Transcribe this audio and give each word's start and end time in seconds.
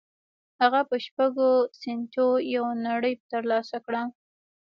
هغه 0.61 0.81
په 0.89 0.95
شپږو 1.05 1.51
سينټو 1.79 2.27
يوه 2.53 2.71
نړۍ 2.87 3.13
تر 3.31 3.41
لاسه 3.51 3.77
کړه. 3.85 4.03